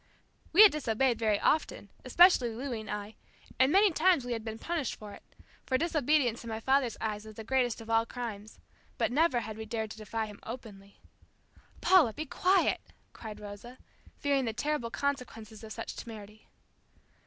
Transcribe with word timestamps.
We 0.51 0.63
had 0.63 0.71
disobeyed 0.71 1.19
very 1.19 1.39
often, 1.39 1.91
especially 2.03 2.49
Louis 2.49 2.79
and 2.79 2.89
I, 2.89 3.13
and 3.59 3.71
many 3.71 3.91
times 3.91 4.25
we 4.25 4.33
had 4.33 4.43
been 4.43 4.57
punished 4.57 4.95
for 4.95 5.13
it, 5.13 5.21
for 5.63 5.77
disobedience 5.77 6.43
in 6.43 6.49
my 6.49 6.59
father's 6.59 6.97
eyes 6.99 7.23
was 7.23 7.35
the 7.35 7.43
greatest 7.43 7.81
of 7.81 7.89
all 7.91 8.07
crimes; 8.07 8.57
but 8.97 9.11
never 9.11 9.41
had 9.41 9.57
we 9.59 9.65
dared 9.65 9.91
to 9.91 9.99
defy 9.99 10.25
him 10.25 10.39
openly. 10.41 11.01
"Paula, 11.81 12.13
be 12.13 12.25
quiet," 12.25 12.81
cried 13.13 13.39
Rosa, 13.39 13.77
fearing 14.17 14.45
the 14.45 14.53
terrible 14.53 14.89
consequences 14.89 15.63
of 15.63 15.71
such 15.71 15.95
temerity. 15.95 16.47